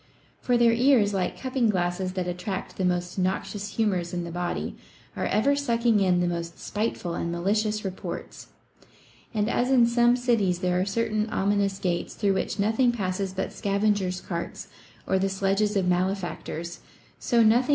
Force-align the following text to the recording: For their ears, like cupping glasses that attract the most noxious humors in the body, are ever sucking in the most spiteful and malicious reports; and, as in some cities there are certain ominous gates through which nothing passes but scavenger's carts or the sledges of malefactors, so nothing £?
For 0.41 0.57
their 0.57 0.71
ears, 0.73 1.13
like 1.13 1.39
cupping 1.39 1.69
glasses 1.69 2.13
that 2.13 2.27
attract 2.27 2.77
the 2.77 2.83
most 2.85 3.19
noxious 3.19 3.75
humors 3.75 4.15
in 4.15 4.23
the 4.23 4.31
body, 4.31 4.75
are 5.15 5.27
ever 5.27 5.55
sucking 5.55 5.99
in 5.99 6.21
the 6.21 6.27
most 6.27 6.57
spiteful 6.57 7.13
and 7.13 7.31
malicious 7.31 7.85
reports; 7.85 8.47
and, 9.31 9.47
as 9.47 9.69
in 9.69 9.85
some 9.85 10.15
cities 10.15 10.57
there 10.61 10.79
are 10.81 10.85
certain 10.85 11.29
ominous 11.29 11.77
gates 11.77 12.15
through 12.15 12.33
which 12.33 12.57
nothing 12.57 12.91
passes 12.91 13.31
but 13.31 13.53
scavenger's 13.53 14.21
carts 14.21 14.69
or 15.05 15.19
the 15.19 15.29
sledges 15.29 15.75
of 15.75 15.87
malefactors, 15.87 16.79
so 17.19 17.43
nothing 17.43 17.65
£? 17.67 17.69